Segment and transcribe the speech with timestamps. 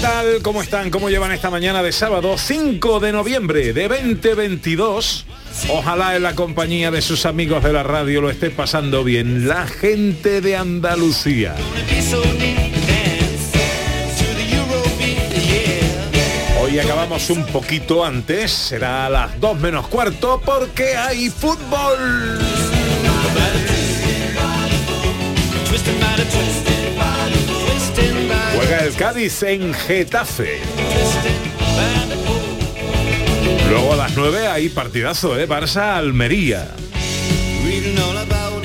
[0.00, 0.40] Tal?
[0.42, 0.90] ¿Cómo están?
[0.90, 5.26] ¿Cómo llevan esta mañana de sábado 5 de noviembre de 2022?
[5.68, 9.66] Ojalá en la compañía de sus amigos de la radio lo esté pasando bien la
[9.66, 11.54] gente de Andalucía.
[16.62, 22.38] Hoy acabamos un poquito antes, será a las 2 menos cuarto porque hay fútbol.
[29.00, 30.60] Cádiz en Getafe.
[33.70, 35.48] Luego a las 9 hay partidazo, ¿eh?
[35.48, 36.68] Barça-Almería.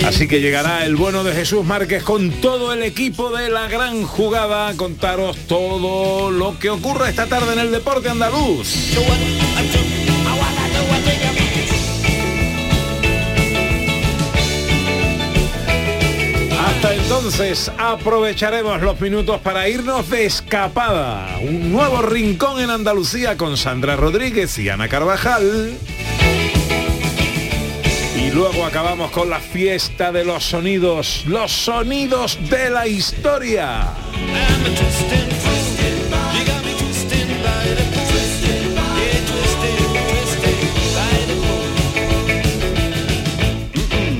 [0.05, 4.03] Así que llegará el bueno de Jesús Márquez con todo el equipo de la gran
[4.03, 8.93] jugada a contaros todo lo que ocurre esta tarde en el deporte andaluz.
[16.91, 21.39] Entonces aprovecharemos los minutos para irnos de escapada.
[21.41, 25.73] Un nuevo rincón en Andalucía con Sandra Rodríguez y Ana Carvajal.
[28.15, 33.93] Y luego acabamos con la fiesta de los sonidos, los sonidos de la historia.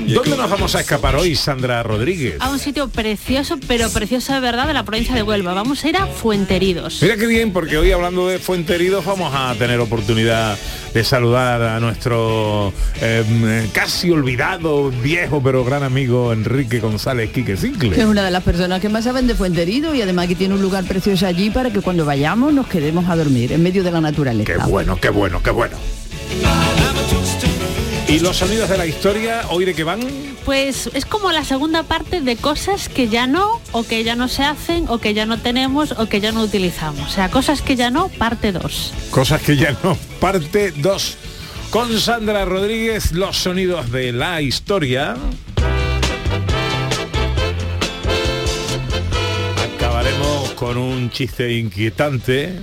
[0.06, 2.36] ¿Dónde nos vamos a escapar hoy, Sandra Rodríguez?
[2.40, 5.52] a un sitio precioso, pero precioso de verdad de la provincia de Huelva.
[5.52, 6.98] Vamos a ir a Fuenteridos.
[7.02, 10.56] Mira qué bien, porque hoy hablando de Fuenteridos vamos a tener oportunidad
[10.94, 17.52] de saludar a nuestro eh, casi olvidado, viejo pero gran amigo Enrique González Quique que
[17.54, 18.06] es Cicle.
[18.06, 20.84] una de las personas que más saben de Fuenterido y además que tiene un lugar
[20.84, 24.52] precioso allí para que cuando vayamos nos quedemos a dormir en medio de la naturaleza.
[24.52, 25.76] Qué bueno, qué bueno, qué bueno.
[28.08, 29.98] ¿Y los sonidos de la historia, hoy de qué van?
[30.44, 34.28] Pues es como la segunda parte de cosas que ya no, o que ya no
[34.28, 37.00] se hacen, o que ya no tenemos, o que ya no utilizamos.
[37.00, 38.94] O sea, cosas que ya no, parte 2.
[39.10, 41.16] Cosas que ya no, parte 2.
[41.70, 45.16] Con Sandra Rodríguez, los sonidos de la historia.
[49.74, 52.60] Acabaremos con un chiste inquietante,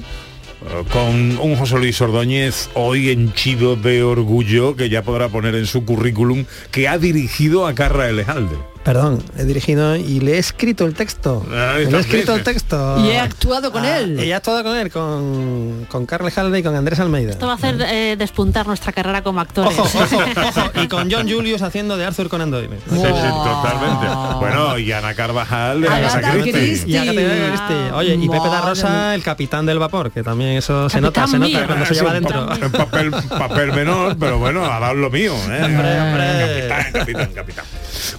[0.92, 5.86] con un José Luis Ordóñez hoy henchido de orgullo que ya podrá poner en su
[5.86, 8.73] currículum que ha dirigido a Carra Elejalde.
[8.84, 11.46] Perdón, he dirigido y le he escrito el texto.
[11.54, 12.98] Ah, le he escrito el texto.
[13.06, 14.20] Y he actuado con Ah, él.
[14.22, 17.32] Y he actuado con él, con, con Carles Halde y con Andrés Almeida.
[17.32, 19.80] Esto va a hacer eh, despuntar nuestra carrera como actores.
[19.80, 20.82] Ojo, ojo, ojo.
[20.84, 22.70] Y con John Julius haciendo de Arthur Conan Doyle.
[22.90, 24.08] Sí, sí, totalmente.
[24.40, 26.52] Bueno, y Ana Carvajal de Agatha Christie.
[26.52, 26.92] Christie.
[26.92, 27.92] Y Agatha Christie.
[27.94, 31.40] Oye, y Pepe da Rosa, el capitán del vapor, que también eso se nota, se
[31.40, 31.54] mío.
[31.60, 32.48] nota cuando se lleva dentro.
[32.48, 35.34] pa- papel, papel menor, pero bueno, ha dado lo mío.
[35.50, 35.62] ¿eh?
[35.64, 36.68] Hombre, hombre.
[36.68, 37.66] Capitán, capitán, capitán.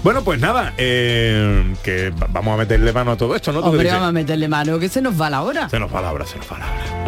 [0.02, 3.58] Bueno, pues nada, eh, que va- vamos a meterle mano a todo esto, ¿no?
[3.60, 5.68] ¿Tú qué Hombre, vamos a meterle mano, que se nos va la hora.
[5.68, 7.04] Se nos va la hora, se nos va la hora.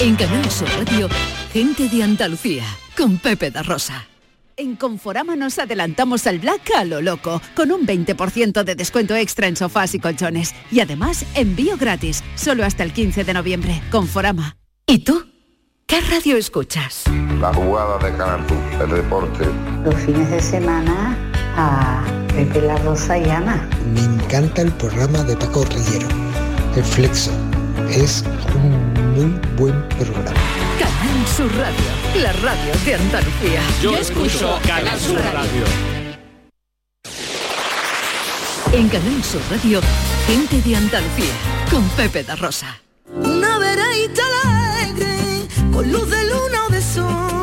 [0.00, 1.08] En Canal Sur Radio,
[1.52, 2.64] gente de Andalucía
[2.96, 4.06] con Pepe da Rosa.
[4.56, 9.46] En Conforama nos adelantamos al Black a lo loco, con un 20% de descuento extra
[9.46, 10.52] en sofás y colchones.
[10.72, 13.80] Y además, envío gratis, solo hasta el 15 de noviembre.
[13.90, 14.56] Conforama.
[14.86, 15.26] ¿Y tú?
[15.86, 17.04] ¿Qué radio escuchas?
[17.40, 19.46] La jugada de Canal Sur, el deporte.
[19.84, 21.16] los fines de semana
[21.56, 22.02] a
[22.34, 23.68] Pepe La Rosa y Ana.
[23.94, 26.08] Me encanta el programa de Paco Rillero,
[26.74, 27.30] El Flexo.
[27.90, 28.24] Es
[28.56, 30.32] un muy buen programa.
[30.80, 33.60] Canal Sur Radio, la radio de Andalucía.
[33.82, 35.64] Yo escucho Canal Sur Radio.
[38.72, 39.80] En Canal Sur Radio,
[40.26, 41.32] gente de Andalucía
[41.70, 42.80] con Pepe da Rosa.
[43.06, 47.37] Una veredita alegre, con luz de luna o de sol,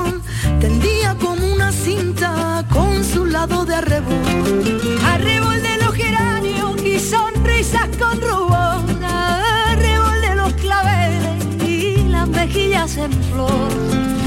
[0.67, 4.97] tendía como una cinta con su lado de arrebol.
[5.03, 12.97] Arrebol de los geranios y sonrisas con rubor, arrebol de los claveles y las mejillas
[12.97, 13.69] en flor.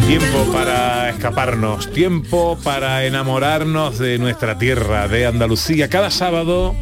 [0.06, 5.88] Tiempo para escaparnos, tiempo para enamorarnos de nuestra tierra, de Andalucía.
[5.88, 6.76] Cada sábado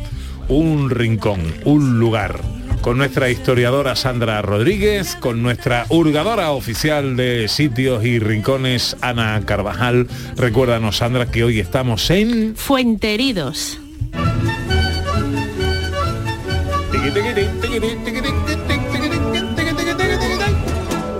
[0.48, 2.40] un rincón, un lugar.
[2.86, 10.06] Con nuestra historiadora Sandra Rodríguez, con nuestra hurgadora oficial de sitios y rincones Ana Carvajal.
[10.36, 12.54] Recuérdanos, Sandra, que hoy estamos en...
[12.54, 13.80] Fuenteridos.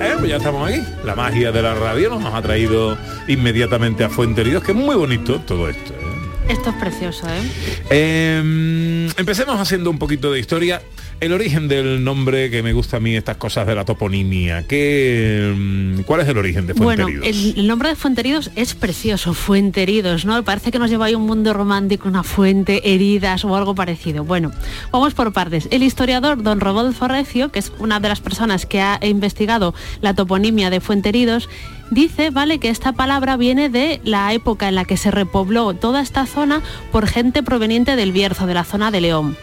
[0.01, 0.81] Eh, pues ya estamos aquí.
[1.03, 2.97] La magia de la radio nos ha traído
[3.27, 5.95] inmediatamente a Fuenteridos, que es muy bonito todo esto.
[5.95, 6.07] ¿eh?
[6.49, 7.43] Esto es precioso, ¿eh?
[7.91, 10.81] Eh, empecemos haciendo un poquito de historia.
[11.19, 14.67] El origen del nombre que me gusta a mí, estas cosas de la toponimia.
[14.69, 17.55] ¿qué, mm, ¿Cuál es el origen de Bueno, Fuenteridos?
[17.55, 20.43] el, el nombre de Fuenteridos es precioso, Fuenteridos, ¿no?
[20.43, 24.25] Parece que nos lleva ahí un mundo romántico, una fuente, heridas o algo parecido.
[24.25, 24.51] Bueno,
[24.93, 25.69] vamos por partes.
[25.71, 30.13] El historiador don Rodolfo Recio, que es una de las personas que ha investigado la
[30.13, 31.49] toponimia de Fuenteridos,
[31.91, 36.03] dice, ¿vale?, que esta palabra viene de la época en la que se repobló toda
[36.03, 36.61] esta zona
[36.93, 39.37] por gente proveniente del Bierzo, de la zona de León.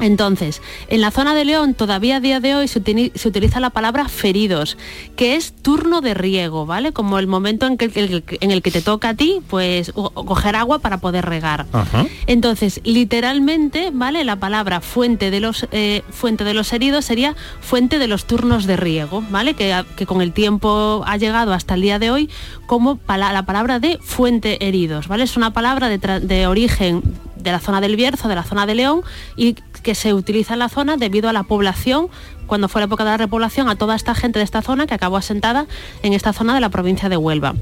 [0.00, 3.60] Entonces, en la zona de León todavía a día de hoy se, utili- se utiliza
[3.60, 4.76] la palabra feridos,
[5.16, 6.92] que es turno de riego, ¿vale?
[6.92, 10.10] Como el momento en, que, el- en el que te toca a ti, pues o-
[10.14, 11.66] o coger agua para poder regar.
[11.72, 12.06] Ajá.
[12.26, 14.24] Entonces, literalmente, ¿vale?
[14.24, 18.66] La palabra fuente de los eh, fuente de los heridos sería fuente de los turnos
[18.66, 19.54] de riego, ¿vale?
[19.54, 22.28] Que, a- que con el tiempo ha llegado hasta el día de hoy
[22.66, 25.24] como pala- la palabra de fuente heridos, ¿vale?
[25.24, 27.02] Es una palabra de, de origen
[27.36, 29.02] de la zona del Bierzo, de la zona de León,
[29.36, 32.08] y que se utiliza en la zona debido a la población,
[32.46, 34.94] cuando fue la época de la repoblación, a toda esta gente de esta zona que
[34.94, 35.66] acabó asentada
[36.02, 37.54] en esta zona de la provincia de Huelva.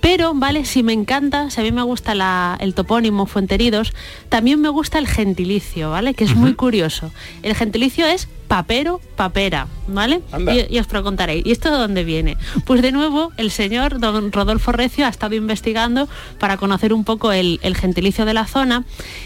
[0.00, 0.64] Pero, ¿vale?
[0.64, 3.92] Si me encanta, si a mí me gusta la- el topónimo Fuenteridos,
[4.28, 6.14] también me gusta el gentilicio, ¿vale?
[6.14, 7.10] Que es muy curioso.
[7.42, 10.22] El gentilicio es papero, papera, ¿vale?
[10.38, 12.36] Y, y os preguntaréis, ¿y esto de dónde viene?
[12.64, 16.08] Pues de nuevo, el señor don Rodolfo Recio ha estado investigando
[16.38, 18.84] para conocer un poco el, el gentilicio de la zona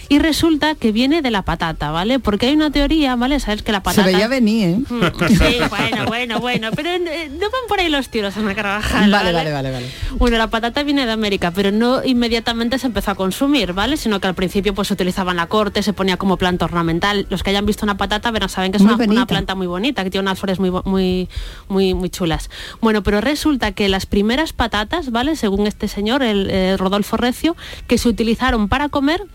[0.09, 2.19] y resulta que viene de la patata, ¿vale?
[2.19, 3.39] Porque hay una teoría, ¿vale?
[3.41, 4.07] Sabes que la Se patata...
[4.07, 4.77] veía venir, ¿eh?
[4.89, 9.11] Mm, Sí, bueno, bueno, bueno, pero eh, no van por ahí los tiros, Ana Carvajal.
[9.11, 9.87] Vale, vale, vale, vale.
[10.19, 13.97] Bueno, la patata viene de América, pero no inmediatamente se empezó a consumir, ¿vale?
[13.97, 17.27] Sino que al principio pues se utilizaba en la corte, se ponía como planta ornamental.
[17.31, 19.67] Los que hayan visto una patata, verán, saben que es Muy una, una planta muy
[19.67, 21.29] bonita, que tiene unas flores muy, muy,
[21.69, 22.51] muy, muy chulas.
[22.81, 25.37] Bueno, pero resulta que las primeras patatas, ¿vale?
[25.37, 27.57] Según este señor, el eh, Rodolfo Recio,
[27.87, 29.27] que se utilizaron para comer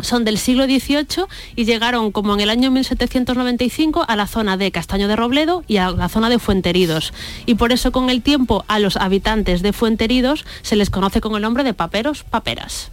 [0.00, 4.70] son del siglo XVIII y llegaron como en el año 1795 a la zona de
[4.70, 7.12] Castaño de Robledo y a la zona de Fuenteridos.
[7.46, 11.34] Y por eso con el tiempo a los habitantes de Fuenteridos se les conoce con
[11.34, 12.90] el nombre de paperos, paperas.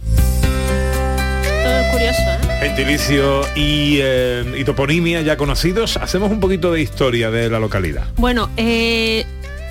[1.94, 2.58] Curioso, ¿eh?
[2.58, 5.96] Gentilicio y, eh, y toponimia ya conocidos.
[5.96, 8.08] Hacemos un poquito de historia de la localidad.
[8.16, 9.24] Bueno, eh,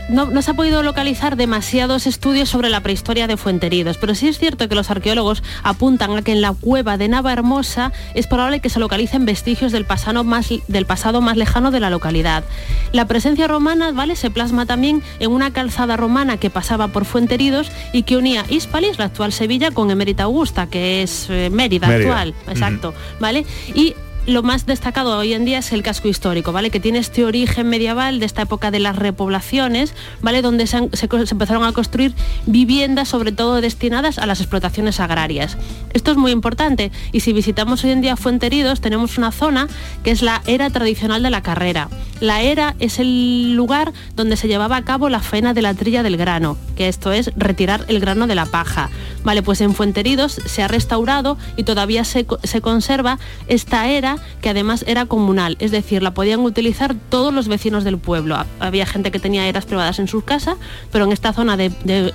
[0.10, 4.28] no, no se ha podido localizar demasiados estudios sobre la prehistoria de Fuenteridos, pero sí
[4.28, 8.28] es cierto que los arqueólogos apuntan a que en la cueva de Nava Hermosa es
[8.28, 12.44] probable que se localicen vestigios del pasado más, del pasado más lejano de la localidad.
[12.92, 14.16] La presencia romana ¿vale?
[14.16, 18.98] se plasma también en una calzada romana que pasaba por Fuenteridos y que unía Hispalis,
[18.98, 22.10] la actual Sevilla, con Emérita Augusta, que es eh, Mérida, Mérida.
[22.10, 22.34] actual.
[22.48, 22.94] Exacto.
[23.20, 23.46] ¿Vale?
[23.74, 23.96] Y
[24.26, 26.70] lo más destacado hoy en día es el casco histórico, ¿vale?
[26.70, 30.42] Que tiene este origen medieval de esta época de las repoblaciones, ¿vale?
[30.42, 32.14] Donde se, empezaron a construir
[32.46, 35.58] viviendas, sobre todo destinadas a las explotaciones agrarias.
[35.94, 39.68] Esto es muy importante y si visitamos hoy en día Fuenteridos tenemos una zona
[40.04, 41.90] que es la era tradicional de la carrera.
[42.22, 46.04] La era es el lugar donde se llevaba a cabo la faena de la trilla
[46.04, 48.90] del grano, que esto es retirar el grano de la paja.
[49.24, 52.26] Vale, pues en Fuenteridos se ha restaurado y todavía se
[52.62, 57.84] conserva esta era que además era comunal, es decir, la podían utilizar todos los vecinos
[57.84, 58.36] del pueblo.
[58.36, 60.58] Ha- Había gente que tenía eras privadas en sus casas,
[60.92, 62.14] pero en esta zona de, de-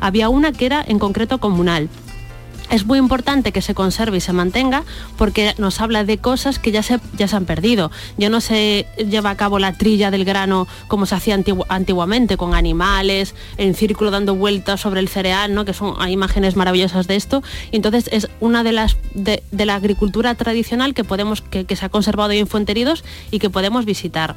[0.00, 1.88] había una que era en concreto comunal.
[2.70, 4.84] Es muy importante que se conserve y se mantenga
[5.18, 7.90] porque nos habla de cosas que ya se, ya se han perdido.
[8.16, 12.36] Ya no se lleva a cabo la trilla del grano como se hacía antigu- antiguamente,
[12.36, 15.64] con animales, en círculo dando vueltas sobre el cereal, ¿no?
[15.64, 17.42] que son hay imágenes maravillosas de esto.
[17.72, 21.84] Entonces es una de las de, de la agricultura tradicional que, podemos, que, que se
[21.86, 24.36] ha conservado hoy en Fuenteridos y que podemos visitar.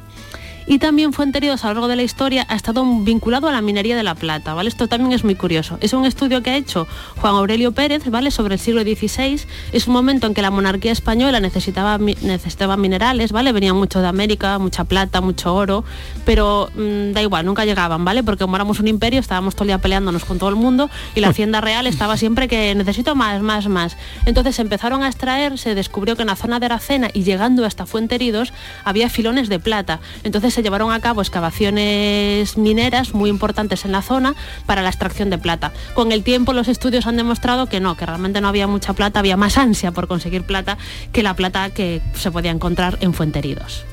[0.66, 3.96] Y también Fuenteridos a lo largo de la historia ha estado vinculado a la minería
[3.96, 4.68] de la plata, ¿vale?
[4.68, 5.76] Esto también es muy curioso.
[5.80, 6.86] Es un estudio que ha hecho
[7.20, 8.30] Juan Aurelio Pérez, ¿vale?
[8.30, 9.40] Sobre el siglo XVI.
[9.72, 13.52] Es un momento en que la monarquía española necesitaba, necesitaba minerales, ¿vale?
[13.52, 15.84] Venían mucho de América, mucha plata, mucho oro,
[16.24, 18.22] pero mm, da igual, nunca llegaban, ¿vale?
[18.22, 21.20] Porque como éramos un imperio, estábamos todo el día peleándonos con todo el mundo y
[21.20, 23.96] la hacienda real estaba siempre que necesito más, más, más.
[24.24, 27.84] Entonces empezaron a extraer, se descubrió que en la zona de Aracena y llegando hasta
[27.84, 28.52] Fuenteridos
[28.84, 30.00] había filones de plata.
[30.22, 34.34] Entonces se llevaron a cabo excavaciones mineras muy importantes en la zona
[34.66, 35.72] para la extracción de plata.
[35.94, 39.18] Con el tiempo los estudios han demostrado que no, que realmente no había mucha plata,
[39.18, 40.78] había más ansia por conseguir plata
[41.12, 43.84] que la plata que se podía encontrar en Fuenteridos.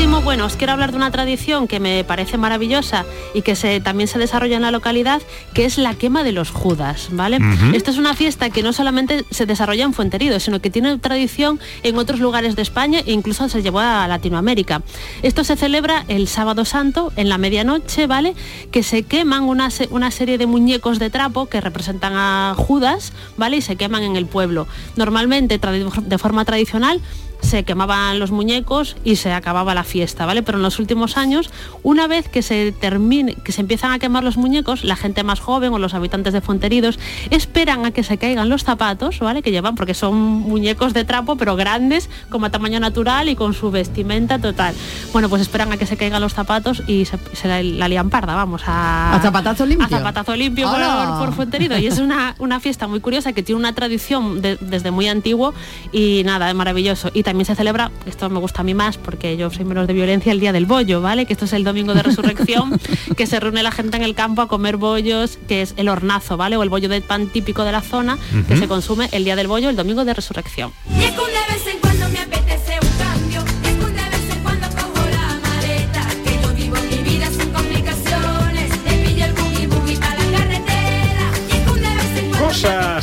[0.00, 3.04] Último, bueno, os quiero hablar de una tradición que me parece maravillosa
[3.34, 5.20] y que se, también se desarrolla en la localidad,
[5.52, 7.36] que es la quema de los Judas, ¿vale?
[7.36, 7.74] Ujú.
[7.76, 11.60] Esta es una fiesta que no solamente se desarrolla en Fuenterido, sino que tiene tradición
[11.82, 14.80] en otros lugares de España e incluso se llevó a Latinoamérica.
[15.22, 18.34] Esto se celebra el sábado santo, en la medianoche, ¿vale?
[18.72, 23.12] Que se queman una, se- una serie de muñecos de trapo que representan a Judas,
[23.36, 23.58] ¿vale?
[23.58, 24.66] Y se queman en el pueblo.
[24.96, 27.02] Normalmente, de forma tradicional,
[27.40, 30.42] se quemaban los muñecos y se acababa la fiesta, ¿vale?
[30.42, 31.50] Pero en los últimos años,
[31.82, 35.40] una vez que se termine, que se empiezan a quemar los muñecos, la gente más
[35.40, 36.98] joven o los habitantes de Fonteridos
[37.30, 39.42] esperan a que se caigan los zapatos, ¿vale?
[39.42, 43.54] Que llevan, porque son muñecos de trapo, pero grandes, como a tamaño natural y con
[43.54, 44.74] su vestimenta total.
[45.12, 48.34] Bueno, pues esperan a que se caigan los zapatos y se, se la, la parda,
[48.34, 49.14] vamos, a...
[49.14, 49.86] ¿A zapatazo limpio?
[49.86, 51.78] A zapatazo limpio por, por Fuenterido.
[51.78, 55.54] Y es una, una fiesta muy curiosa que tiene una tradición de- desde muy antiguo
[55.92, 57.10] y nada, es maravilloso.
[57.14, 59.92] Y también se celebra, esto me gusta a mí más porque yo soy menos de
[59.92, 61.26] violencia, el Día del Bollo, ¿vale?
[61.26, 62.80] Que esto es el domingo de resurrección,
[63.16, 66.36] que se reúne la gente en el campo a comer bollos, que es el hornazo,
[66.36, 66.56] ¿vale?
[66.56, 68.18] O el bollo de pan típico de la zona,
[68.48, 70.72] que se consume el Día del Bollo, el domingo de resurrección.
[70.98, 71.04] Y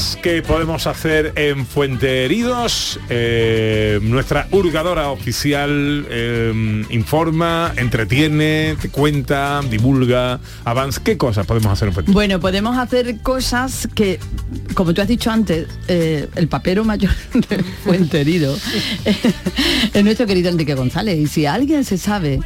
[0.07, 2.97] Cosas que podemos hacer en Fuente Heridos.
[3.09, 11.01] Eh, nuestra hurgadora oficial eh, informa, entretiene, te cuenta, divulga, avanza.
[11.03, 14.17] ¿Qué cosas podemos hacer en Fuente Bueno, podemos hacer cosas que,
[14.75, 17.11] como tú has dicho antes, eh, el papero mayor
[17.49, 18.55] de Fuenterido
[19.93, 21.17] es nuestro querido Enrique González.
[21.17, 22.39] Y si alguien se sabe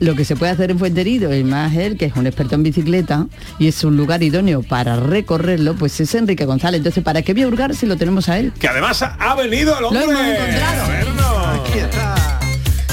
[0.00, 2.62] lo que se puede hacer en Fuenterido, y más él, que es un experto en
[2.62, 3.26] bicicleta,
[3.58, 6.78] y es un lugar idóneo para recorrerlo, pues es Enrique González.
[6.78, 8.52] Entonces, ¿para qué voy a hurgar si lo tenemos a él?
[8.58, 10.04] Que además ha, venido el Lo hombre.
[10.04, 10.82] hemos encontrado.
[10.82, 11.24] a vernos.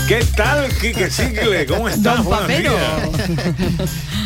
[0.08, 1.66] ¿Qué tal, Quique Cicle?
[1.66, 2.18] ¿Cómo estás?
[2.18, 2.74] Don Papero.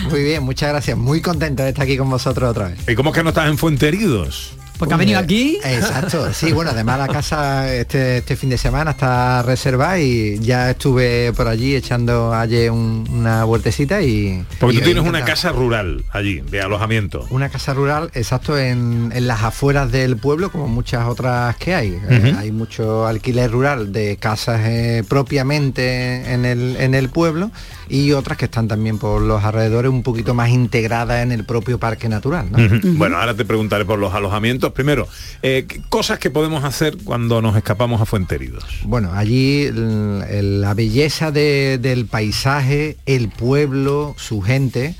[0.10, 0.98] Muy bien, muchas gracias.
[0.98, 2.80] Muy contento de estar aquí con vosotros otra vez.
[2.88, 4.54] ¿Y cómo es que no estás en Fuente Heridos?
[4.78, 5.58] Porque ha venido aquí.
[5.64, 10.72] Exacto, sí, bueno, además la casa este, este fin de semana está reservada y ya
[10.72, 14.44] estuve por allí echando ayer un- una vueltecita y...
[14.60, 17.26] Porque y tú tienes una casa rural allí, de alojamiento.
[17.30, 21.98] Una casa rural, exacto, en, en las afueras del pueblo, como muchas otras que hay.
[22.10, 27.52] Eh, hay mucho alquiler rural de casas eh, propiamente en el, en el pueblo
[27.88, 31.78] y otras que están también por los alrededores un poquito más integradas en el propio
[31.80, 32.48] parque natural.
[32.84, 34.65] Bueno, ahora te preguntaré por los alojamientos.
[34.74, 35.08] Primero,
[35.42, 38.64] eh, ¿qué cosas que podemos hacer cuando nos escapamos a Fuente Heridos.
[38.84, 44.96] Bueno, allí la belleza de- del paisaje, el pueblo, su gente,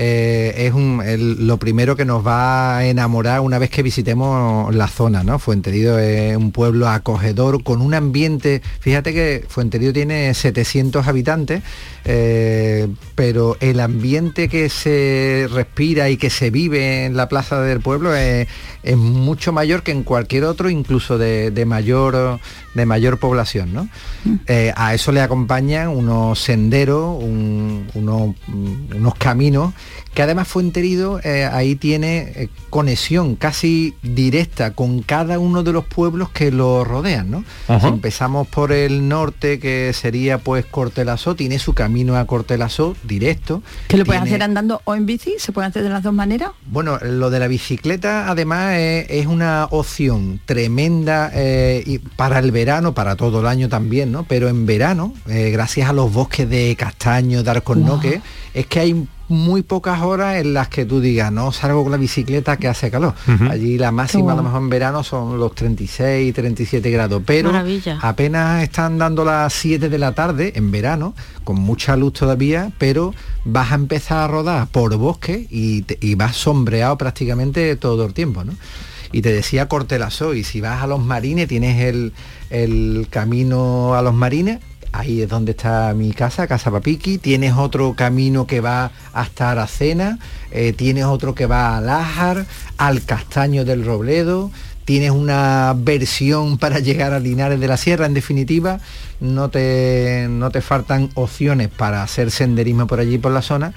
[0.00, 5.24] eh, es lo primero que nos va a enamorar una vez que visitemos la zona,
[5.24, 5.40] ¿no?
[5.40, 11.62] Fuenterido es un pueblo acogedor con un ambiente, fíjate que Fuenterido tiene 700 habitantes,
[12.04, 17.80] eh, pero el ambiente que se respira y que se vive en la plaza del
[17.80, 18.46] pueblo es,
[18.88, 22.40] es mucho mayor que en cualquier otro, incluso de, de mayor
[22.74, 23.88] de mayor población, ¿no?
[24.46, 29.74] Eh, a eso le acompañan unos senderos, un- unos, mm, unos caminos
[30.14, 35.84] que además Fuenterido eh, ahí tiene eh, conexión casi directa con cada uno de los
[35.84, 37.44] pueblos que lo rodean, ¿no?
[37.80, 43.62] Si empezamos por el norte, que sería pues Cortelazó, tiene su camino a Cortelazó directo.
[43.88, 45.34] ¿Que lo puedes Tiene- hacer andando o en bici?
[45.38, 46.50] ¿Se puede hacer de las dos maneras?
[46.70, 52.50] bueno, lo de la bicicleta además es, es una opción tremenda eh, y para el
[52.50, 54.24] verano, para todo el año también, ¿no?
[54.24, 58.22] Pero en verano, eh, gracias a los bosques de castaño, de alcornoque,
[58.54, 61.98] es que hay muy pocas horas en las que tú digas, no salgo con la
[61.98, 63.14] bicicleta que hace calor.
[63.50, 67.98] Allí la máxima a lo mejor en verano son los 36, 37 grados, pero Maravilla.
[68.02, 73.14] apenas están dando las 7 de la tarde en verano, con mucha luz todavía, pero
[73.44, 78.14] vas a empezar a rodar por bosque y, te- y vas sombreado prácticamente todo el
[78.14, 78.52] tiempo, ¿no?
[79.10, 82.12] Y te decía Cortelazó, y si vas a los marines, tienes el,
[82.50, 84.58] el camino a los marines,
[84.92, 90.18] ahí es donde está mi casa, Casa Papiqui, tienes otro camino que va hasta Aracena,
[90.50, 94.50] eh, tienes otro que va a Lájar, al Castaño del Robledo,
[94.84, 98.80] tienes una versión para llegar a Linares de la Sierra, en definitiva,
[99.20, 103.74] no te, no te faltan opciones para hacer senderismo por allí por la zona.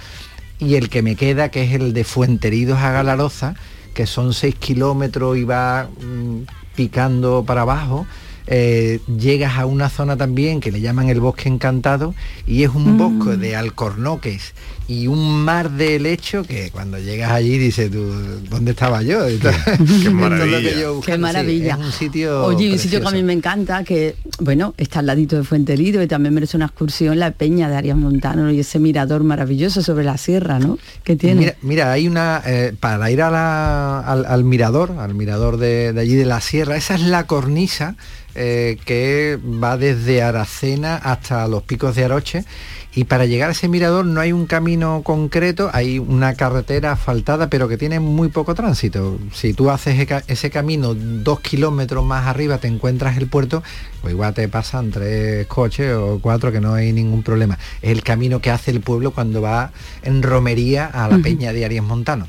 [0.59, 3.55] Y el que me queda, que es el de Fuenteridos a Galaroza,
[3.93, 6.43] que son 6 kilómetros y va mm,
[6.75, 8.05] picando para abajo,
[8.53, 12.13] eh, llegas a una zona también que le llaman el bosque encantado
[12.45, 14.53] y es un bosque de alcornoques
[14.89, 18.11] y un mar de helecho que cuando llegas allí dices tú,
[18.49, 19.19] ¿dónde estaba yo?
[20.03, 20.59] Qué maravilla.
[20.59, 21.73] que yo Qué buscando, sí, maravilla.
[21.75, 25.05] es un sitio Oye, un sitio que a mí me encanta, que, bueno, está al
[25.05, 28.79] ladito de Fuenterido y también merece una excursión, la Peña de Arias Montano y ese
[28.79, 30.77] mirador maravilloso sobre la sierra, ¿no?
[31.05, 31.39] Que tiene.
[31.39, 35.93] Mira, mira, hay una, eh, para ir a la- al, al mirador, al mirador de,
[35.93, 37.95] de allí de la sierra, esa es la cornisa
[38.35, 42.45] eh, que va desde Aracena hasta los picos de Aroche.
[42.93, 47.49] Y para llegar a ese mirador no hay un camino concreto, hay una carretera asfaltada,
[47.49, 49.17] pero que tiene muy poco tránsito.
[49.33, 53.63] Si tú haces ese ca- ese camino dos kilómetros más arriba, te encuentras el puerto,
[54.01, 57.57] pues igual te pasan tres coches o cuatro que no hay ningún problema.
[57.81, 59.71] Es el camino que hace el pueblo cuando va
[60.03, 62.27] en romería a la peña de Arias Montano.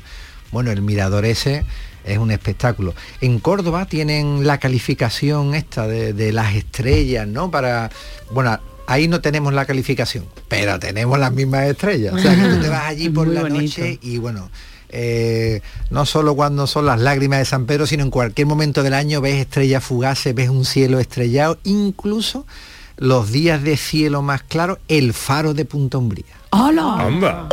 [0.53, 1.65] Bueno, el mirador ese
[2.03, 2.93] es un espectáculo.
[3.21, 7.49] En Córdoba tienen la calificación esta de, de las estrellas, ¿no?
[7.51, 7.89] Para.
[8.31, 12.13] Bueno, ahí no tenemos la calificación, pero tenemos las mismas estrellas.
[12.13, 13.61] O sea que tú te vas allí por Muy la bonito.
[13.81, 14.49] noche y bueno.
[14.89, 18.93] eh, no solo cuando son las lágrimas de San Pedro, sino en cualquier momento del
[18.93, 22.45] año ves estrellas fugaces, ves un cielo estrellado, incluso
[22.97, 26.25] los días de cielo más claro, el faro de Punta Umbría.
[26.51, 26.97] ¡Hola!
[26.99, 27.49] Anda.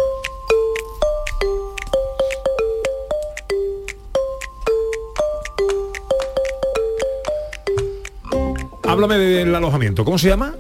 [8.91, 10.05] Háblame del alojamiento.
[10.05, 10.55] ¿Cómo se llama?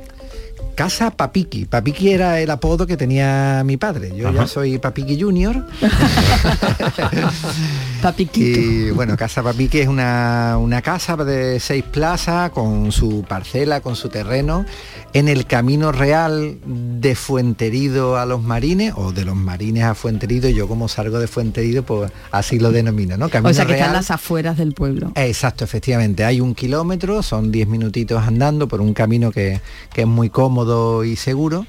[0.80, 1.66] Casa Papiqui.
[1.66, 4.16] Papiqui era el apodo que tenía mi padre.
[4.16, 5.66] Yo ya soy Papiqui Junior.
[8.00, 8.58] Papiquito.
[8.58, 13.94] Y bueno, Casa Papiqui es una, una casa de seis plazas con su parcela, con
[13.94, 14.64] su terreno,
[15.12, 20.48] en el camino real de Fuenterido a los Marines, o de los Marines a Fuenterido,
[20.48, 23.28] yo como salgo de Fuenterido, pues así lo denomino, ¿no?
[23.28, 25.12] Camino O sea que están real- las afueras del pueblo.
[25.14, 26.24] Exacto, efectivamente.
[26.24, 29.60] Hay un kilómetro, son 10 minutitos andando por un camino que,
[29.92, 30.69] que es muy cómodo
[31.04, 31.66] y seguro.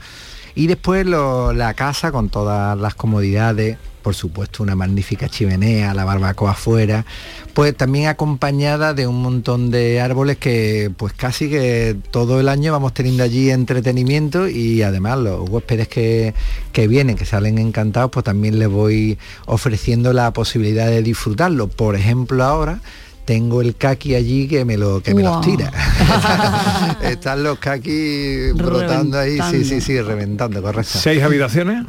[0.54, 6.04] Y después lo- la casa con todas las comodidades, por supuesto una magnífica chimenea, la
[6.04, 7.06] barbacoa afuera,
[7.54, 12.72] pues también acompañada de un montón de árboles que pues casi que todo el año
[12.74, 16.34] vamos teniendo allí entretenimiento y además los huéspedes que,
[16.74, 21.68] que vienen, que salen encantados, pues también les voy ofreciendo la posibilidad de disfrutarlo.
[21.70, 22.82] Por ejemplo ahora
[23.26, 25.72] tengo el kaki allí que me lo que me los tira.
[27.02, 30.98] Están los kaki brotando ahí, sí, sí, sí, reventando, correcto.
[30.98, 31.86] ¿Seis habitaciones?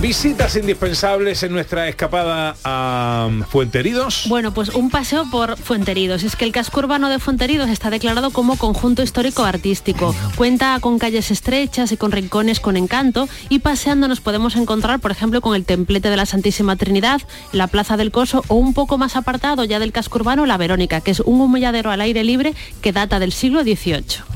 [0.02, 4.26] Visitas indispensables en nuestra escapada a Fuenteridos.
[4.30, 6.24] Bueno, pues un paseo por Fuenteridos.
[6.24, 10.16] Es que el casco urbano de Fuenteridos está declarado como conjunto histórico artístico.
[10.38, 15.12] Cuenta con calles estrechas y con rincones con encanto y paseando nos podemos encontrar, por
[15.12, 18.98] ejemplo, con el templete de la Santísima Trinidad, la Plaza del Coso o un poco
[18.98, 22.54] más apartado ya del casco urbano, la Verónica, que es un humilladero al aire libre
[22.82, 24.29] que data del siglo XVIII.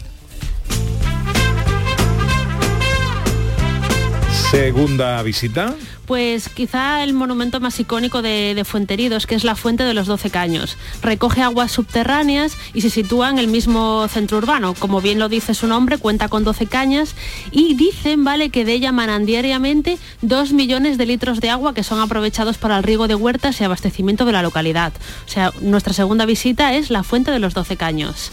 [4.54, 5.74] Segunda visita.
[6.06, 10.06] Pues quizá el monumento más icónico de, de Fuenteridos, que es la Fuente de los
[10.06, 10.78] Doce Caños.
[11.02, 14.76] Recoge aguas subterráneas y se sitúa en el mismo centro urbano.
[14.76, 17.16] Como bien lo dice su nombre, cuenta con 12 cañas
[17.50, 21.82] y dicen, vale, que de ella manan diariamente dos millones de litros de agua que
[21.82, 24.94] son aprovechados para el riego de huertas y abastecimiento de la localidad.
[25.26, 28.32] O sea, nuestra segunda visita es la Fuente de los Doce Caños.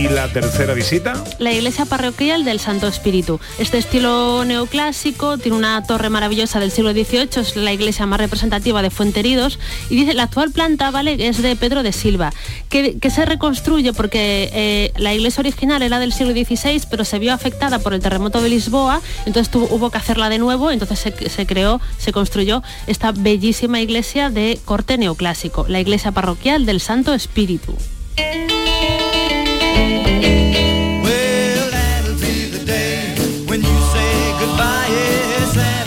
[0.00, 1.12] Y la tercera visita?
[1.38, 3.38] La iglesia parroquial del Santo Espíritu.
[3.58, 8.80] Este estilo neoclásico tiene una torre maravillosa del siglo XVIII, es la iglesia más representativa
[8.80, 9.58] de Fuenteridos
[9.90, 12.32] y dice la actual planta vale es de Pedro de Silva,
[12.70, 17.34] que, se reconstruye porque eh, la iglesia original era del siglo XVI, pero se vio
[17.34, 21.46] afectada por el terremoto de Lisboa, entonces tuvo- hubo que hacerla de nuevo, entonces se
[21.46, 27.76] creó, se construyó esta bellísima iglesia de corte neoclásico, la iglesia parroquial del Santo Espíritu.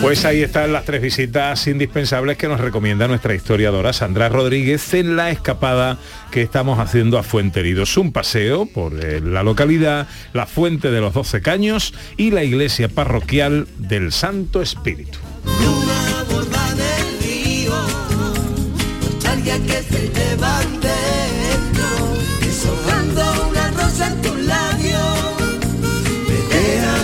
[0.03, 5.15] Pues ahí están las tres visitas indispensables que nos recomienda nuestra historiadora Sandra Rodríguez en
[5.15, 5.97] la escapada
[6.29, 7.95] que estamos haciendo a Fuenteridos.
[7.95, 12.89] Un paseo por eh, la localidad, la Fuente de los Doce Caños y la iglesia
[12.89, 15.19] parroquial del Santo Espíritu.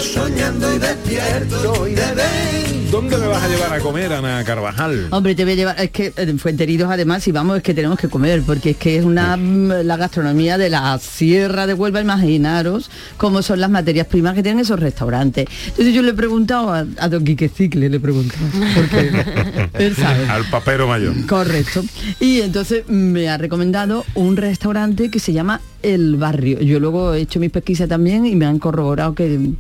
[0.02, 5.10] Soñando despierto y de ¿Dónde me vas a llevar a comer, Ana Carvajal?
[5.12, 8.00] Hombre, te voy a llevar, es que en Fuenteridos además, si vamos, es que tenemos
[8.00, 12.02] que comer, porque es que es una mm, la gastronomía de la Sierra de Huelva,
[12.02, 15.46] imaginaros cómo son las materias primas que tienen esos restaurantes.
[15.68, 18.42] Entonces yo le he preguntado a, a don Quique Cicle, le he preguntado,
[18.74, 19.12] porque
[19.74, 20.28] él sabe.
[20.28, 21.14] Al papero mayor.
[21.28, 21.84] Correcto.
[22.20, 26.60] Y entonces me ha recomendado un restaurante que se llama El Barrio.
[26.60, 29.52] Yo luego he hecho mis pesquisas también y me han corroborado que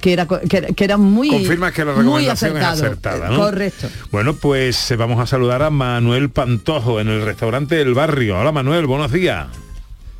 [0.00, 2.84] que era, que, era- que era muy Confirmas que la muy recomendación es acertado.
[3.20, 3.36] acertada, ¿no?
[3.38, 3.88] Correcto.
[4.12, 8.38] Bueno, pues eh, vamos a saludar a Manuel Pantojo en el restaurante El Barrio.
[8.38, 9.46] Hola Manuel, buenos días.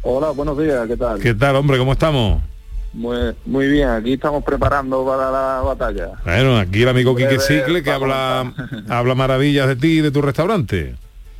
[0.02, 1.18] Hola, buenos días, ¿qué tal?
[1.20, 1.78] ¿Qué tal, hombre?
[1.78, 2.40] ¿Cómo estamos?
[2.92, 6.12] Muy, muy bien, aquí estamos preparando para la batalla.
[6.24, 8.52] Bueno, aquí el amigo Quique Cicle que habla,
[8.88, 10.94] habla maravillas de ti y de tu restaurante.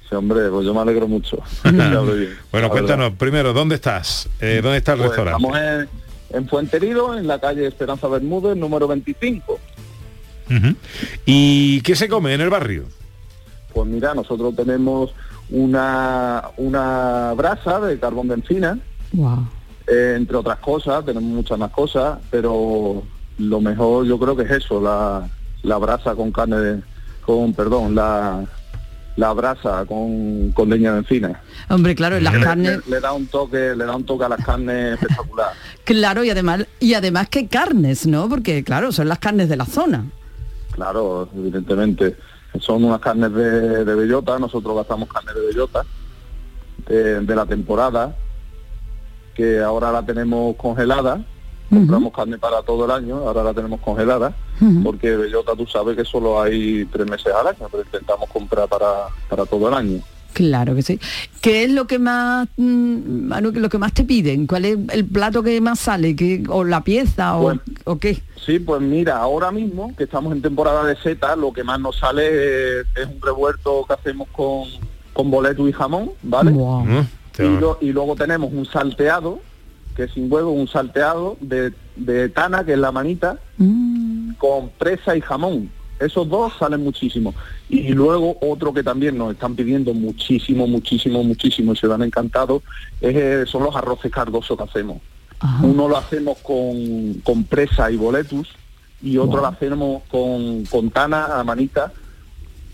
[0.09, 1.39] Sí, hombre, pues yo me alegro mucho.
[1.65, 4.29] Bien, Bueno, cuéntanos, primero, ¿dónde estás?
[4.41, 5.89] Eh, ¿Dónde está el Pues restaurante?
[6.31, 9.59] En, en Fuenterido, en la calle Esperanza Bermúdez, número 25.
[10.49, 10.75] Ujú.
[11.25, 12.85] ¿Y qué se come en el barrio?
[13.75, 15.13] Pues mira, nosotros tenemos
[15.51, 18.79] una, una brasa de carbón de encina,
[19.87, 23.03] eh, entre otras cosas, tenemos muchas más cosas, pero
[23.39, 25.29] lo mejor yo creo que es eso, la,
[25.63, 26.83] la brasa con carne, de-
[27.25, 28.45] con, perdón, la,
[29.17, 31.41] la brasa con, con leña de encina.
[31.71, 34.29] Hombre, claro, las Le- carnes, Le, le da un toque, le da un toque a
[34.29, 35.53] las carnes espectacular.
[35.85, 38.29] claro, y además, y además que carnes, ¿no?
[38.29, 40.05] Porque claro, son las carnes de la zona.
[40.73, 42.17] Claro, evidentemente.
[42.61, 45.83] Son unas carnes de, de bellota, nosotros gastamos carne de bellota
[46.89, 48.17] de, de la temporada,
[49.35, 51.21] que ahora la tenemos congelada,
[51.71, 54.35] compramos carne para todo el año, ahora la tenemos congelada,
[54.85, 59.07] porque bellota tú sabes que solo hay tres meses al año, pero intentamos comprar para,
[59.29, 60.01] para todo el año.
[60.33, 61.01] Claro que sí.
[61.41, 64.47] ¿Qué es lo que más, mm, Manu, lo que más te piden?
[64.47, 66.15] ¿Cuál es el plato que más sale?
[66.15, 67.39] ¿Qué, ¿O la pieza?
[67.39, 67.61] O, Bueno.
[67.85, 68.19] ¿O qué?
[68.45, 71.97] Sí, pues mira, ahora mismo que estamos en temporada de seta, lo que más nos
[71.99, 74.65] sale es, es un revuelto que hacemos con,
[75.15, 76.51] con boleto y jamón, ¿vale?
[76.51, 77.07] Mm,
[77.39, 79.41] Y, lo- y luego tenemos un salteado,
[79.97, 83.39] que es sin huevo, un salteado de, de tana, que es la manita,
[84.39, 85.71] con presa y jamón.
[85.99, 87.35] Esos dos salen muchísimo.
[87.71, 92.03] Y luego otro que también nos están pidiendo muchísimo, muchísimo, muchísimo y se lo han
[92.03, 92.63] encantado,
[93.01, 94.99] es, eh, son los arroces cardosos que hacemos.
[95.63, 98.49] Uno lo hacemos con, con presa y boletus
[99.03, 101.93] y otro lo hacemos con, con tana, a manita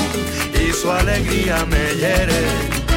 [0.55, 2.92] y su alegría me hiere.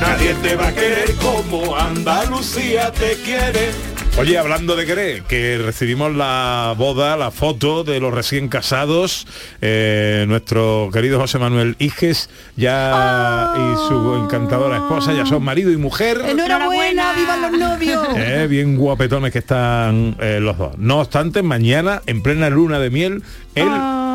[0.00, 3.70] Nadie te va a querer como Andalucía te quiere.
[4.18, 9.26] Oye, hablando de querer, que recibimos la boda, la foto de los recién casados,
[9.62, 15.76] eh, nuestro querido José Manuel Iges ya y su encantadora esposa ya son marido y
[15.76, 16.20] mujer.
[16.26, 18.08] Enhorabuena, vivan los novios.
[18.16, 20.76] Eh, bien guapetones que están eh, los dos.
[20.76, 23.22] No obstante, mañana, en plena luna de miel,
[23.54, 23.68] él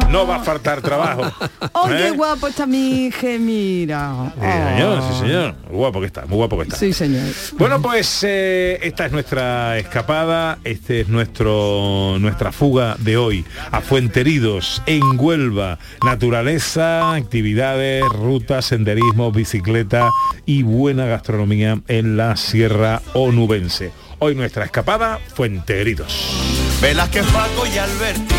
[0.09, 1.23] no va a faltar trabajo.
[1.77, 2.11] Oh, qué ¿Eh?
[2.11, 4.31] guapo está mi hija, mira.
[4.35, 5.55] Sí, señor, sí, señor.
[5.67, 6.77] Muy guapo que está, muy guapo que está.
[6.77, 7.23] Sí, señor.
[7.57, 13.81] Bueno, pues eh, esta es nuestra escapada, este es nuestro nuestra fuga de hoy a
[13.81, 15.79] Fuenteridos, en Huelva.
[16.05, 20.09] Naturaleza, actividades, rutas, senderismo, bicicleta
[20.45, 23.91] y buena gastronomía en la Sierra Onubense.
[24.19, 26.77] Hoy nuestra escapada, Fuenteridos.
[26.81, 28.35] Velázquez, Paco y Alberti,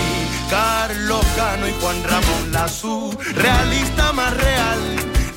[0.50, 4.78] Carlos Cano y Juan Ramón Lazú, realista más real.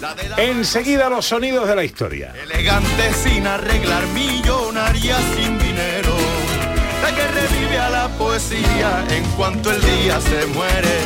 [0.02, 2.34] La de la Enseguida los sonidos de la historia.
[2.42, 6.16] elegante sin arreglar, millonaria sin dinero.
[7.02, 11.00] La que revive a la poesía en cuanto el día se muere.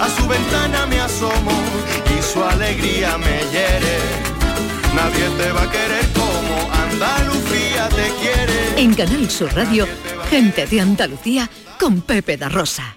[0.00, 1.52] A su ventana me asomo
[2.18, 3.98] y su alegría me hiere.
[4.94, 8.80] Nadie te va a querer como Andalucía te quiere.
[8.80, 9.86] En Canal Sur Radio,
[10.30, 12.96] gente de Andalucía con Pepe da Rosa.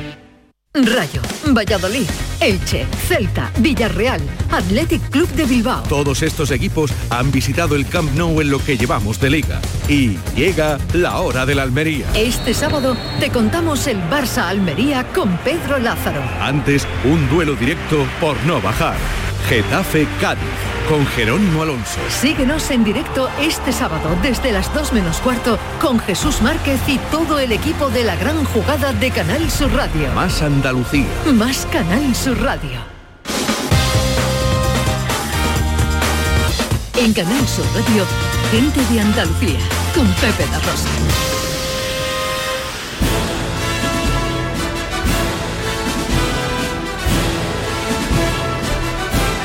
[0.73, 2.07] Rayo, Valladolid,
[2.39, 5.83] Elche, Celta, Villarreal, Athletic Club de Bilbao.
[5.83, 9.59] Todos estos equipos han visitado el Camp Nou en lo que llevamos de liga.
[9.89, 12.05] Y llega la hora de la Almería.
[12.15, 16.23] Este sábado te contamos el Barça Almería con Pedro Lázaro.
[16.39, 18.95] Antes, un duelo directo por no bajar.
[19.49, 20.39] Getafe Cádiz,
[20.87, 21.99] con Jerónimo Alonso.
[22.09, 27.39] Síguenos en directo este sábado desde las 2 menos cuarto con Jesús Márquez y todo
[27.39, 30.11] el equipo de la gran jugada de Canal Sur Radio.
[30.13, 31.05] Más Andalucía.
[31.33, 32.79] Más Canal Sur Radio.
[36.97, 38.05] En Canal Sur Radio,
[38.51, 39.59] gente de Andalucía
[39.95, 41.40] con Pepe da Rosa.